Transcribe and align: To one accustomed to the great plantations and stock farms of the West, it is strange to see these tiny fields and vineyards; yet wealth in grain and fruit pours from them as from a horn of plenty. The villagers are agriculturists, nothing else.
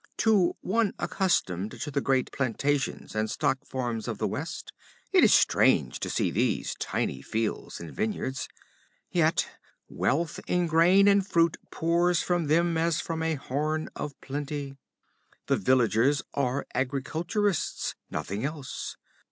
To 0.17 0.55
one 0.61 0.95
accustomed 0.97 1.79
to 1.79 1.91
the 1.91 2.01
great 2.01 2.31
plantations 2.31 3.13
and 3.13 3.29
stock 3.29 3.63
farms 3.67 4.07
of 4.07 4.17
the 4.17 4.27
West, 4.27 4.73
it 5.13 5.23
is 5.23 5.31
strange 5.31 5.99
to 5.99 6.09
see 6.09 6.31
these 6.31 6.73
tiny 6.79 7.21
fields 7.21 7.79
and 7.79 7.95
vineyards; 7.95 8.49
yet 9.11 9.47
wealth 9.87 10.39
in 10.47 10.65
grain 10.65 11.07
and 11.07 11.23
fruit 11.27 11.57
pours 11.69 12.23
from 12.23 12.47
them 12.47 12.79
as 12.79 12.99
from 12.99 13.21
a 13.21 13.35
horn 13.35 13.89
of 13.95 14.19
plenty. 14.21 14.75
The 15.45 15.57
villagers 15.57 16.23
are 16.33 16.65
agriculturists, 16.73 17.93
nothing 18.09 18.43
else. 18.43 18.97